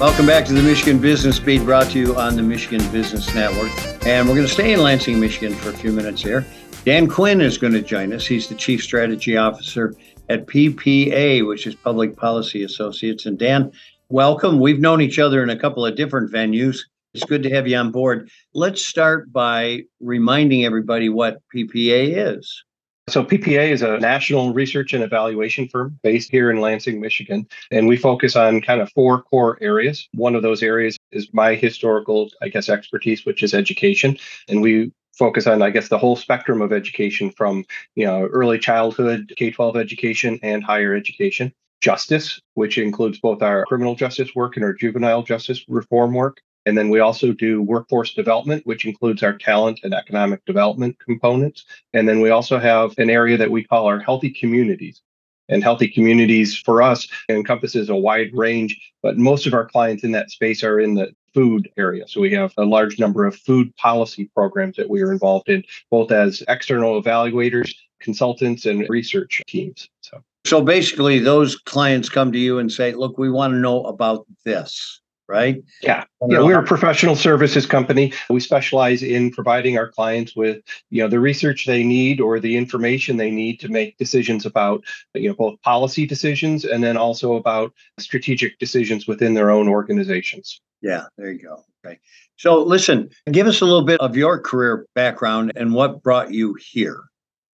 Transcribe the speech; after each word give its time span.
Welcome 0.00 0.24
back 0.24 0.46
to 0.46 0.54
the 0.54 0.62
Michigan 0.62 0.98
Business 0.98 1.38
Beat 1.38 1.62
brought 1.62 1.90
to 1.90 1.98
you 1.98 2.16
on 2.16 2.34
the 2.34 2.42
Michigan 2.42 2.80
Business 2.90 3.34
Network. 3.34 3.70
And 4.06 4.26
we're 4.26 4.34
going 4.34 4.46
to 4.46 4.52
stay 4.52 4.72
in 4.72 4.80
Lansing, 4.80 5.20
Michigan 5.20 5.54
for 5.54 5.68
a 5.68 5.74
few 5.74 5.92
minutes 5.92 6.22
here. 6.22 6.42
Dan 6.86 7.06
Quinn 7.06 7.42
is 7.42 7.58
going 7.58 7.74
to 7.74 7.82
join 7.82 8.14
us. 8.14 8.26
He's 8.26 8.48
the 8.48 8.54
Chief 8.54 8.82
Strategy 8.82 9.36
Officer 9.36 9.94
at 10.30 10.46
PPA, 10.46 11.46
which 11.46 11.66
is 11.66 11.74
Public 11.74 12.16
Policy 12.16 12.62
Associates. 12.62 13.26
And 13.26 13.38
Dan, 13.38 13.72
welcome. 14.08 14.58
We've 14.58 14.80
known 14.80 15.02
each 15.02 15.18
other 15.18 15.42
in 15.42 15.50
a 15.50 15.58
couple 15.58 15.84
of 15.84 15.96
different 15.96 16.32
venues. 16.32 16.78
It's 17.12 17.26
good 17.26 17.42
to 17.42 17.50
have 17.50 17.68
you 17.68 17.76
on 17.76 17.90
board. 17.90 18.30
Let's 18.54 18.80
start 18.80 19.30
by 19.30 19.82
reminding 20.00 20.64
everybody 20.64 21.10
what 21.10 21.42
PPA 21.54 22.38
is. 22.38 22.64
So 23.10 23.24
PPA 23.24 23.70
is 23.70 23.82
a 23.82 23.98
national 23.98 24.52
research 24.52 24.92
and 24.92 25.02
evaluation 25.02 25.68
firm 25.68 25.98
based 26.02 26.30
here 26.30 26.50
in 26.50 26.60
Lansing, 26.60 27.00
Michigan, 27.00 27.46
and 27.72 27.88
we 27.88 27.96
focus 27.96 28.36
on 28.36 28.60
kind 28.60 28.80
of 28.80 28.92
four 28.92 29.22
core 29.22 29.58
areas. 29.60 30.08
One 30.14 30.36
of 30.36 30.42
those 30.42 30.62
areas 30.62 30.96
is 31.10 31.28
my 31.32 31.56
historical, 31.56 32.30
I 32.40 32.48
guess, 32.48 32.68
expertise, 32.68 33.26
which 33.26 33.42
is 33.42 33.52
education, 33.52 34.16
and 34.48 34.62
we 34.62 34.92
focus 35.18 35.48
on, 35.48 35.60
I 35.60 35.70
guess, 35.70 35.88
the 35.88 35.98
whole 35.98 36.14
spectrum 36.14 36.62
of 36.62 36.72
education 36.72 37.30
from, 37.30 37.64
you 37.96 38.06
know, 38.06 38.26
early 38.26 38.58
childhood, 38.58 39.32
K-12 39.36 39.76
education, 39.76 40.38
and 40.42 40.62
higher 40.62 40.94
education. 40.94 41.52
Justice, 41.80 42.40
which 42.54 42.76
includes 42.76 43.18
both 43.18 43.42
our 43.42 43.64
criminal 43.64 43.94
justice 43.94 44.34
work 44.34 44.56
and 44.56 44.64
our 44.64 44.74
juvenile 44.74 45.22
justice 45.22 45.64
reform 45.66 46.12
work. 46.12 46.42
And 46.66 46.76
then 46.76 46.90
we 46.90 47.00
also 47.00 47.32
do 47.32 47.62
workforce 47.62 48.12
development, 48.12 48.66
which 48.66 48.84
includes 48.84 49.22
our 49.22 49.36
talent 49.36 49.80
and 49.82 49.94
economic 49.94 50.44
development 50.44 50.98
components. 50.98 51.64
And 51.94 52.08
then 52.08 52.20
we 52.20 52.30
also 52.30 52.58
have 52.58 52.94
an 52.98 53.10
area 53.10 53.36
that 53.36 53.50
we 53.50 53.64
call 53.64 53.86
our 53.86 53.98
healthy 53.98 54.30
communities. 54.30 55.00
And 55.48 55.64
healthy 55.64 55.88
communities 55.88 56.56
for 56.56 56.80
us 56.80 57.08
encompasses 57.28 57.88
a 57.88 57.96
wide 57.96 58.30
range, 58.32 58.78
but 59.02 59.18
most 59.18 59.46
of 59.48 59.54
our 59.54 59.66
clients 59.66 60.04
in 60.04 60.12
that 60.12 60.30
space 60.30 60.62
are 60.62 60.78
in 60.78 60.94
the 60.94 61.12
food 61.34 61.68
area. 61.76 62.06
So 62.06 62.20
we 62.20 62.32
have 62.34 62.52
a 62.56 62.64
large 62.64 63.00
number 63.00 63.24
of 63.24 63.34
food 63.34 63.74
policy 63.76 64.30
programs 64.32 64.76
that 64.76 64.88
we 64.88 65.02
are 65.02 65.10
involved 65.10 65.48
in, 65.48 65.64
both 65.90 66.12
as 66.12 66.44
external 66.46 67.02
evaluators, 67.02 67.74
consultants, 68.00 68.64
and 68.64 68.88
research 68.88 69.42
teams. 69.48 69.88
So 70.02 70.22
So 70.46 70.62
basically, 70.62 71.18
those 71.18 71.56
clients 71.56 72.08
come 72.08 72.32
to 72.32 72.38
you 72.38 72.58
and 72.58 72.72
say, 72.72 72.92
look, 72.92 73.18
we 73.18 73.30
want 73.30 73.52
to 73.52 73.58
know 73.58 73.84
about 73.84 74.26
this, 74.44 75.00
right? 75.30 75.62
Yeah. 75.82 76.04
Yeah, 76.28 76.42
we're 76.42 76.58
a 76.58 76.64
professional 76.64 77.16
services 77.16 77.64
company. 77.64 78.12
We 78.28 78.40
specialize 78.40 79.02
in 79.02 79.30
providing 79.30 79.78
our 79.78 79.88
clients 79.88 80.36
with, 80.36 80.62
you 80.90 81.02
know, 81.02 81.08
the 81.08 81.20
research 81.20 81.64
they 81.64 81.84
need 81.84 82.20
or 82.20 82.40
the 82.40 82.56
information 82.56 83.16
they 83.16 83.30
need 83.30 83.60
to 83.60 83.68
make 83.68 83.96
decisions 83.96 84.44
about, 84.44 84.82
you 85.14 85.28
know, 85.28 85.34
both 85.34 85.62
policy 85.62 86.04
decisions 86.04 86.64
and 86.64 86.82
then 86.84 86.96
also 86.96 87.36
about 87.36 87.72
strategic 87.98 88.58
decisions 88.58 89.06
within 89.06 89.34
their 89.34 89.50
own 89.50 89.68
organizations. 89.68 90.60
Yeah, 90.82 91.04
there 91.16 91.30
you 91.30 91.42
go. 91.42 91.64
Okay. 91.86 91.98
So 92.36 92.62
listen, 92.62 93.10
give 93.30 93.46
us 93.46 93.60
a 93.60 93.64
little 93.64 93.84
bit 93.84 94.00
of 94.00 94.16
your 94.16 94.40
career 94.40 94.86
background 94.94 95.52
and 95.56 95.72
what 95.72 96.02
brought 96.02 96.32
you 96.32 96.54
here. 96.54 97.04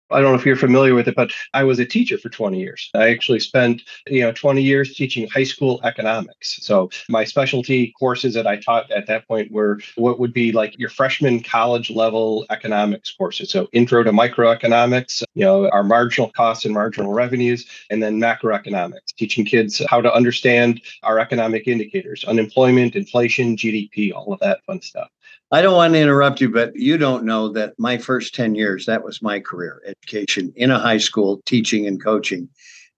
I 0.09 0.21
don't 0.21 0.31
know 0.31 0.39
if 0.39 0.45
you're 0.45 0.55
familiar 0.55 0.95
with 0.95 1.07
it, 1.07 1.15
but 1.15 1.31
I 1.53 1.63
was 1.63 1.79
a 1.79 1.85
teacher 1.85 2.17
for 2.17 2.29
20 2.29 2.59
years. 2.59 2.89
I 2.95 3.09
actually 3.09 3.39
spent, 3.39 3.83
you 4.07 4.21
know, 4.21 4.31
20 4.31 4.61
years 4.61 4.95
teaching 4.95 5.27
high 5.27 5.43
school 5.43 5.81
economics. 5.83 6.59
So 6.61 6.89
my 7.09 7.23
specialty 7.23 7.93
courses 7.99 8.33
that 8.33 8.47
I 8.47 8.57
taught 8.57 8.89
at 8.91 9.07
that 9.07 9.27
point 9.27 9.51
were 9.51 9.79
what 9.95 10.19
would 10.19 10.33
be 10.33 10.51
like 10.51 10.77
your 10.79 10.89
freshman 10.89 11.41
college 11.41 11.89
level 11.89 12.45
economics 12.49 13.11
courses. 13.11 13.49
So 13.49 13.67
intro 13.73 14.03
to 14.03 14.11
microeconomics, 14.11 15.23
you 15.33 15.43
know, 15.43 15.69
our 15.69 15.83
marginal 15.83 16.29
costs 16.31 16.65
and 16.65 16.73
marginal 16.73 17.13
revenues, 17.13 17.65
and 17.89 18.01
then 18.01 18.19
macroeconomics, 18.19 19.13
teaching 19.17 19.45
kids 19.45 19.81
how 19.89 20.01
to 20.01 20.13
understand 20.13 20.81
our 21.03 21.19
economic 21.19 21.67
indicators, 21.67 22.23
unemployment, 22.23 22.95
inflation, 22.95 23.57
GDP, 23.57 24.13
all 24.13 24.31
of 24.31 24.39
that 24.39 24.63
fun 24.65 24.81
stuff. 24.81 25.09
I 25.51 25.61
don't 25.61 25.75
want 25.75 25.93
to 25.93 25.99
interrupt 25.99 26.41
you, 26.41 26.49
but 26.49 26.75
you 26.75 26.97
don't 26.97 27.23
know 27.23 27.49
that 27.49 27.73
my 27.77 27.97
first 27.97 28.35
10 28.35 28.55
years, 28.55 28.85
that 28.85 29.03
was 29.03 29.21
my 29.21 29.39
career 29.39 29.81
education 29.85 30.51
in 30.57 30.71
a 30.71 30.79
high 30.79 30.97
school, 30.97 31.41
teaching 31.45 31.87
and 31.87 32.03
coaching. 32.03 32.49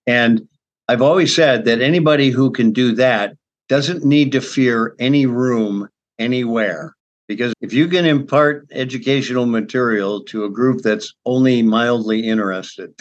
And 0.08 0.48
I've 0.88 1.04
always 1.04 1.36
said 1.36 1.66
that 1.66 1.82
anybody 1.82 2.32
who 2.32 2.50
can 2.50 2.72
do 2.72 2.94
that 2.96 3.36
doesn't 3.68 4.04
need 4.04 4.32
to 4.32 4.42
fear 4.42 4.96
any 4.98 5.28
room 5.28 5.88
anywhere. 6.18 6.96
Because 7.28 7.54
if 7.62 7.72
you 7.72 7.88
can 7.88 8.06
impart 8.06 8.68
educational 8.72 9.46
material 9.46 10.24
to 10.24 10.46
a 10.46 10.50
group 10.50 10.82
that's 10.82 11.14
only 11.28 11.62
mildly 11.62 12.28
interested, 12.28 12.92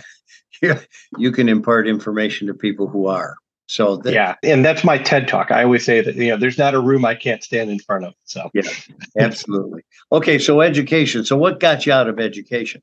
you 1.19 1.32
can 1.32 1.48
impart 1.48 1.88
information 1.88 2.47
to 2.48 2.54
people 2.54 2.87
who 2.87 3.06
are. 3.06 3.37
So 3.69 3.99
that, 3.99 4.15
yeah, 4.15 4.34
and 4.43 4.65
that's 4.65 4.83
my 4.83 4.97
TED 4.97 5.29
talk. 5.29 5.51
I 5.51 5.62
always 5.62 5.84
say 5.84 6.01
that 6.01 6.15
you 6.17 6.29
know 6.29 6.39
there's 6.39 6.56
not 6.56 6.75
a 6.75 6.81
room 6.81 7.05
I 7.05 7.15
can't 7.15 7.45
stand 7.45 7.71
in 7.71 7.79
front 7.79 8.06
of. 8.06 8.15
So 8.25 8.51
yeah, 8.55 8.62
absolutely. 9.19 9.83
Okay, 10.11 10.39
so 10.39 10.62
education. 10.62 11.25
So 11.25 11.37
what 11.37 11.61
got 11.61 11.84
you 11.84 11.93
out 11.93 12.09
of 12.09 12.19
education? 12.19 12.83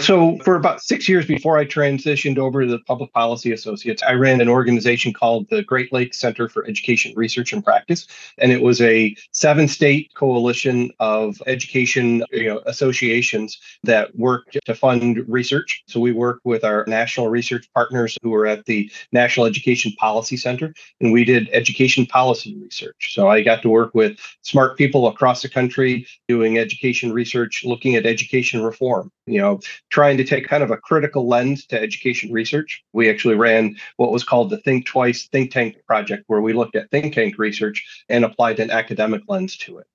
So, 0.00 0.36
for 0.44 0.56
about 0.56 0.82
six 0.82 1.08
years 1.08 1.24
before 1.24 1.56
I 1.56 1.64
transitioned 1.64 2.36
over 2.36 2.62
to 2.62 2.70
the 2.70 2.80
Public 2.80 3.10
Policy 3.14 3.50
Associates, 3.52 4.02
I 4.02 4.12
ran 4.12 4.42
an 4.42 4.48
organization 4.48 5.14
called 5.14 5.48
the 5.48 5.62
Great 5.62 5.90
Lakes 5.90 6.18
Center 6.18 6.50
for 6.50 6.66
Education 6.66 7.14
Research 7.16 7.54
and 7.54 7.64
Practice, 7.64 8.06
and 8.36 8.52
it 8.52 8.60
was 8.60 8.82
a 8.82 9.16
seven-state 9.32 10.12
coalition 10.12 10.90
of 11.00 11.42
education 11.46 12.22
you 12.30 12.44
know, 12.44 12.60
associations 12.66 13.58
that 13.84 14.14
worked 14.18 14.58
to 14.66 14.74
fund 14.74 15.24
research. 15.26 15.82
So, 15.88 15.98
we 15.98 16.12
worked 16.12 16.44
with 16.44 16.62
our 16.62 16.84
national 16.86 17.28
research 17.28 17.66
partners 17.72 18.18
who 18.22 18.28
were 18.28 18.46
at 18.46 18.66
the 18.66 18.92
National 19.12 19.46
Education 19.46 19.92
Policy 19.98 20.36
Center, 20.36 20.74
and 21.00 21.10
we 21.10 21.24
did 21.24 21.48
education 21.54 22.04
policy 22.04 22.54
research. 22.58 23.14
So, 23.14 23.28
I 23.28 23.40
got 23.40 23.62
to 23.62 23.70
work 23.70 23.94
with 23.94 24.18
smart 24.42 24.76
people 24.76 25.06
across 25.08 25.40
the 25.40 25.48
country 25.48 26.06
doing 26.28 26.58
education 26.58 27.14
research, 27.14 27.64
looking 27.64 27.96
at 27.96 28.04
education 28.04 28.62
reform. 28.62 29.10
You 29.26 29.40
know 29.40 29.60
trying 29.90 30.16
to 30.16 30.24
take 30.24 30.48
kind 30.48 30.62
of 30.62 30.70
a 30.70 30.76
critical 30.76 31.28
lens 31.28 31.66
to 31.66 31.80
education 31.80 32.32
research. 32.32 32.84
We 32.92 33.08
actually 33.08 33.36
ran 33.36 33.76
what 33.96 34.12
was 34.12 34.24
called 34.24 34.50
the 34.50 34.58
Think 34.58 34.86
Twice 34.86 35.26
Think 35.28 35.50
Tank 35.50 35.76
project, 35.86 36.24
where 36.26 36.40
we 36.40 36.52
looked 36.52 36.76
at 36.76 36.90
think 36.90 37.14
tank 37.14 37.38
research 37.38 38.04
and 38.08 38.24
applied 38.24 38.60
an 38.60 38.70
academic 38.70 39.22
lens 39.28 39.56
to 39.58 39.78
it. 39.78 39.86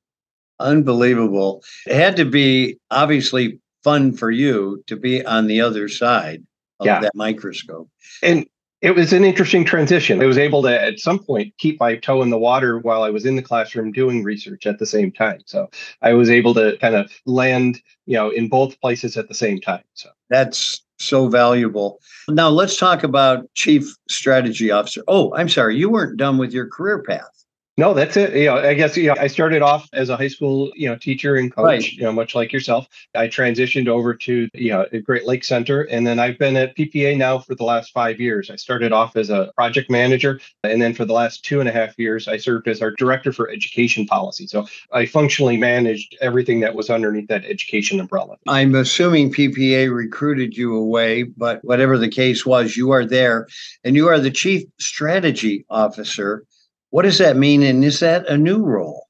Unbelievable. 0.59 1.63
It 1.87 1.95
had 1.95 2.15
to 2.17 2.25
be 2.25 2.77
obviously 2.89 3.59
fun 3.83 4.13
for 4.13 4.29
you 4.29 4.83
to 4.87 4.95
be 4.95 5.25
on 5.25 5.47
the 5.47 5.61
other 5.61 5.89
side 5.89 6.43
of 6.79 6.85
yeah. 6.85 6.99
that 7.01 7.15
microscope. 7.15 7.89
And 8.21 8.45
it 8.81 8.95
was 8.95 9.13
an 9.13 9.23
interesting 9.23 9.63
transition. 9.63 10.21
I 10.21 10.25
was 10.25 10.39
able 10.39 10.63
to, 10.63 10.81
at 10.81 10.99
some 10.99 11.19
point, 11.19 11.53
keep 11.57 11.79
my 11.79 11.95
toe 11.97 12.21
in 12.23 12.31
the 12.31 12.37
water 12.37 12.79
while 12.79 13.03
I 13.03 13.11
was 13.11 13.25
in 13.25 13.35
the 13.35 13.41
classroom 13.41 13.91
doing 13.91 14.23
research 14.23 14.65
at 14.65 14.79
the 14.79 14.85
same 14.85 15.11
time. 15.11 15.39
So 15.45 15.69
I 16.01 16.13
was 16.13 16.29
able 16.29 16.53
to 16.55 16.77
kind 16.81 16.95
of 16.95 17.11
land, 17.25 17.81
you 18.07 18.15
know, 18.15 18.29
in 18.29 18.49
both 18.49 18.79
places 18.81 19.17
at 19.17 19.27
the 19.27 19.35
same 19.35 19.61
time. 19.61 19.83
So 19.93 20.09
that's 20.29 20.81
so 20.97 21.27
valuable. 21.27 21.99
Now 22.27 22.49
let's 22.49 22.75
talk 22.75 23.03
about 23.03 23.51
chief 23.53 23.95
strategy 24.09 24.71
officer. 24.71 25.03
Oh, 25.07 25.33
I'm 25.35 25.49
sorry, 25.49 25.77
you 25.77 25.89
weren't 25.89 26.17
done 26.17 26.37
with 26.37 26.51
your 26.51 26.67
career 26.67 27.03
path. 27.03 27.45
No, 27.77 27.93
that's 27.93 28.17
it. 28.17 28.35
You 28.35 28.45
know, 28.45 28.57
I 28.57 28.73
guess 28.73 28.97
you 28.97 29.07
know, 29.07 29.15
I 29.17 29.27
started 29.27 29.61
off 29.61 29.87
as 29.93 30.09
a 30.09 30.17
high 30.17 30.27
school, 30.27 30.71
you 30.75 30.89
know, 30.89 30.97
teacher 30.97 31.35
and 31.35 31.53
coach, 31.53 31.65
right. 31.65 31.91
you 31.91 32.03
know, 32.03 32.11
much 32.11 32.35
like 32.35 32.51
yourself. 32.51 32.87
I 33.15 33.27
transitioned 33.27 33.87
over 33.87 34.13
to 34.13 34.49
you 34.53 34.71
know 34.71 34.85
Great 35.03 35.25
Lakes 35.25 35.47
Center, 35.47 35.83
and 35.83 36.05
then 36.05 36.19
I've 36.19 36.37
been 36.37 36.57
at 36.57 36.75
PPA 36.75 37.17
now 37.17 37.39
for 37.39 37.55
the 37.55 37.63
last 37.63 37.93
five 37.93 38.19
years. 38.19 38.49
I 38.49 38.57
started 38.57 38.91
off 38.91 39.15
as 39.15 39.29
a 39.29 39.53
project 39.55 39.89
manager, 39.89 40.41
and 40.63 40.81
then 40.81 40.93
for 40.93 41.05
the 41.05 41.13
last 41.13 41.45
two 41.45 41.61
and 41.61 41.69
a 41.69 41.71
half 41.71 41.97
years, 41.97 42.27
I 42.27 42.35
served 42.35 42.67
as 42.67 42.81
our 42.81 42.91
director 42.91 43.31
for 43.31 43.49
education 43.49 44.05
policy. 44.05 44.47
So 44.47 44.67
I 44.91 45.05
functionally 45.05 45.55
managed 45.55 46.17
everything 46.19 46.59
that 46.59 46.75
was 46.75 46.89
underneath 46.89 47.29
that 47.29 47.45
education 47.45 48.01
umbrella. 48.01 48.35
I'm 48.47 48.75
assuming 48.75 49.31
PPA 49.31 49.95
recruited 49.95 50.57
you 50.57 50.75
away, 50.75 51.23
but 51.23 51.63
whatever 51.63 51.97
the 51.97 52.09
case 52.09 52.45
was, 52.45 52.75
you 52.75 52.91
are 52.91 53.05
there, 53.05 53.47
and 53.85 53.95
you 53.95 54.09
are 54.09 54.19
the 54.19 54.29
chief 54.29 54.63
strategy 54.77 55.65
officer 55.69 56.43
what 56.91 57.03
does 57.03 57.17
that 57.17 57.35
mean? 57.35 57.63
And 57.63 57.83
is 57.83 57.99
that 58.01 58.27
a 58.27 58.37
new 58.37 58.63
role? 58.63 59.07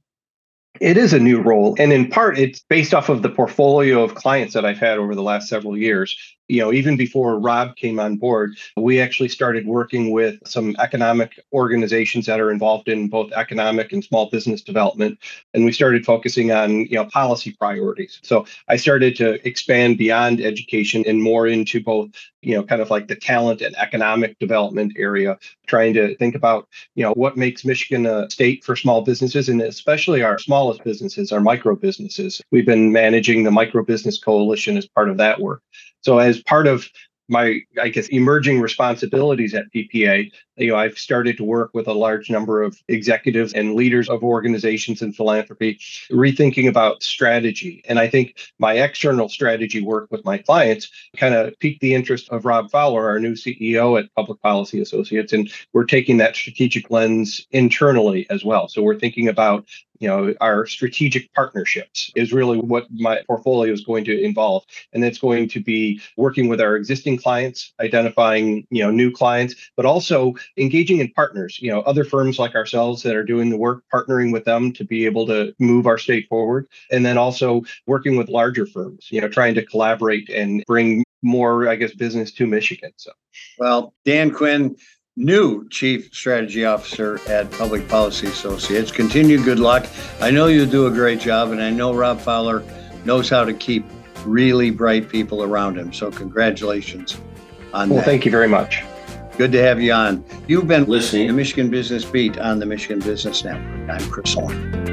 It 0.80 0.98
is 0.98 1.13
a 1.13 1.19
new 1.19 1.42
role. 1.42 1.75
And 1.78 1.94
in 1.94 2.10
part, 2.10 2.39
it's 2.39 2.62
based 2.62 2.94
off 2.94 3.10
of 3.10 3.22
the 3.22 3.30
portfolio 3.30 4.04
of 4.04 4.16
clients 4.16 4.54
that 4.54 4.66
I've 4.66 4.80
had 4.80 4.98
over 4.98 5.13
the 5.13 5.22
last 5.22 5.48
several 5.48 5.78
years 5.78 6.18
you 6.51 6.59
know, 6.59 6.74
even 6.74 6.98
before 6.98 7.39
Rob 7.39 7.77
came 7.77 7.98
on 7.98 8.18
board, 8.18 8.57
we 8.75 9.00
actually 9.00 9.30
started 9.30 9.65
working 9.65 10.12
with 10.12 10.38
some 10.45 10.75
economic 10.80 11.39
organizations 11.53 12.25
that 12.25 12.42
are 12.42 12.51
involved 12.51 12.89
in 12.89 13.07
both 13.07 13.31
economic 13.31 13.94
and 13.94 14.03
small 14.03 14.30
business 14.30 14.62
development. 14.62 15.18
And 15.53 15.63
we 15.63 15.71
started 15.71 16.06
focusing 16.06 16.51
on, 16.51 16.88
you 16.88 16.95
know, 16.95 17.06
policy 17.06 17.53
priorities. 17.53 18.19
So 18.21 18.45
I 18.68 18.75
started 18.75 19.15
to 19.15 19.48
expand 19.48 19.98
beyond 19.98 20.42
education 20.42 21.06
and 21.07 21.24
more 21.24 21.48
into 21.48 21.81
both, 21.81 22.09
you 22.42 22.54
know, 22.56 22.63
kind 22.63 22.81
of 22.81 22.89
like 22.89 23.07
the 23.07 23.15
talent 23.15 23.62
and 23.62 23.74
economic 23.77 24.38
development 24.39 24.92
area, 24.97 25.38
trying 25.68 25.94
to 25.94 26.18
think 26.18 26.36
about, 26.36 26.68
you 26.95 27.06
know, 27.06 27.13
what 27.13 27.38
makes 27.38 27.63
Michigan 27.63 28.06
a 28.06 28.30
state 28.30 28.65
for 28.65 28.75
small 28.75 29.04
businesses 29.04 29.47
and 29.47 29.62
especially 29.62 30.21
our 30.21 30.38
smallest 30.38 30.83
businesses, 30.83 31.31
our 31.31 31.39
micro 31.39 31.77
businesses. 31.77 32.42
We've 32.51 32.65
been 32.65 32.92
managing 32.92 33.44
the 33.45 33.51
Micro 33.51 33.86
Business 33.86 34.18
Coalition 34.18 34.75
as 34.75 34.86
part 34.86 35.09
of 35.09 35.15
that 35.15 35.39
work. 35.39 35.62
So, 36.01 36.19
as 36.19 36.42
part 36.42 36.68
of 36.68 36.89
my 37.31 37.62
I 37.81 37.88
guess 37.88 38.07
emerging 38.09 38.59
responsibilities 38.59 39.53
at 39.53 39.71
PPA, 39.74 40.30
you 40.57 40.68
know, 40.68 40.75
I've 40.75 40.98
started 40.98 41.38
to 41.38 41.45
work 41.45 41.71
with 41.74 41.88
a 41.88 41.94
large 41.94 42.30
number 42.30 42.62
of 42.62 42.77
executives 42.89 43.53
and 43.53 43.74
leaders 43.74 44.09
of 44.09 44.21
organizations 44.21 45.01
and 45.01 45.15
philanthropy, 45.15 45.80
rethinking 46.12 46.68
about 46.68 47.01
strategy. 47.01 47.83
And 47.88 48.00
I 48.00 48.09
think 48.09 48.36
my 48.59 48.74
external 48.74 49.30
strategy 49.30 49.81
work 49.81 50.12
with 50.12 50.25
my 50.25 50.39
clients 50.39 50.92
kind 51.15 51.33
of 51.33 51.57
piqued 51.59 51.80
the 51.80 51.94
interest 51.94 52.27
of 52.30 52.44
Rob 52.44 52.69
Fowler, 52.69 53.07
our 53.07 53.19
new 53.19 53.33
CEO 53.33 53.97
at 53.97 54.13
Public 54.13 54.42
Policy 54.42 54.81
Associates. 54.81 55.31
And 55.31 55.50
we're 55.71 55.86
taking 55.86 56.18
that 56.18 56.36
strategic 56.36 56.92
lens 56.92 57.47
internally 57.51 58.27
as 58.30 58.44
well. 58.44 58.68
So 58.68 58.81
we're 58.81 59.00
thinking 59.00 59.30
about 59.30 59.65
you 60.01 60.07
know 60.07 60.33
our 60.42 60.65
strategic 60.65 61.31
partnerships 61.33 62.12
is 62.15 62.33
really 62.33 62.57
what 62.57 62.88
my 62.92 63.21
portfolio 63.27 63.71
is 63.71 63.86
going 63.86 64.03
to 64.06 64.19
involve. 64.19 64.65
And 64.94 65.06
it's 65.06 65.19
going 65.19 65.48
to 65.50 65.59
be 65.62 66.01
working 66.18 66.50
with 66.50 66.59
our 66.59 66.75
existing 66.75 67.18
clients 67.18 67.74
identifying 67.80 68.68
you 68.69 68.83
know 68.83 68.92
new 68.92 69.12
clients 69.12 69.56
but 69.77 69.86
also 69.86 70.33
engaging 70.57 71.00
in 71.00 71.09
partners 71.12 71.59
you 71.62 71.71
know 71.71 71.81
other 71.81 72.03
firms 72.03 72.39
like 72.39 72.56
ourselves 72.56 73.03
that 73.03 73.15
are 73.15 73.24
doing 73.24 73.50
the 73.50 73.57
work 73.57 73.83
partnering 73.94 74.33
with 74.33 74.44
them 74.44 74.74
to 74.74 74.83
be 74.83 75.06
able 75.06 75.25
to 75.27 75.53
move 75.59 75.86
our 75.86 75.98
state 75.98 76.27
forward. 76.27 76.68
And 76.92 77.06
then 77.06 77.18
also 77.18 77.62
working 77.86 78.18
with 78.18 78.30
larger 78.30 78.65
firms 78.65 79.07
you 79.12 79.21
know 79.21 79.30
trying 79.30 79.54
to 79.56 79.65
collaborate 79.65 80.30
and 80.30 80.63
bring 80.65 81.04
more 81.21 81.69
i 81.69 81.75
guess 81.75 81.94
business 81.94 82.31
to 82.31 82.47
michigan 82.47 82.92
so. 82.97 83.12
Well 83.59 83.94
dan 84.06 84.31
quinn 84.31 84.75
new 85.21 85.68
Chief 85.69 86.13
Strategy 86.13 86.65
Officer 86.65 87.19
at 87.29 87.50
Public 87.51 87.88
Policy 87.88 88.27
Associates. 88.27 88.91
Continued 88.91 89.44
good 89.44 89.59
luck. 89.59 89.88
I 90.19 90.31
know 90.31 90.47
you 90.47 90.65
do 90.65 90.88
a 90.88 90.91
great 90.91 91.19
job, 91.19 91.51
and 91.51 91.62
I 91.62 91.69
know 91.69 91.94
Rob 91.94 92.19
Fowler 92.19 92.63
knows 93.06 93.29
how 93.29 93.45
to 93.45 93.53
keep 93.53 93.85
really 94.25 94.71
bright 94.71 95.09
people 95.09 95.44
around 95.44 95.77
him. 95.77 95.94
So, 95.94 96.12
congratulations 96.12 97.18
on 97.73 97.89
well, 97.89 98.00
that. 98.00 98.06
thank 98.06 98.25
you 98.25 98.31
very 98.31 98.47
much. 98.47 98.83
Good 99.38 99.51
to 99.53 99.62
have 99.62 99.81
you 99.81 99.94
on. 99.94 100.25
You've 100.47 100.68
been 100.68 100.85
listening 100.85 101.27
to 101.27 101.33
Michigan 101.33 101.69
Business 101.69 102.03
Beat 102.03 102.38
on 102.38 102.59
the 102.59 102.65
Michigan 102.65 103.00
Business 103.00 103.44
Network. 103.44 103.89
I'm 103.89 104.12
Chris 104.12 104.33
Holman. 104.33 104.91